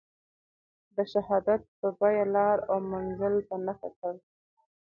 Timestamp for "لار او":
2.35-2.77